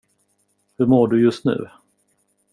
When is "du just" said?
1.07-1.45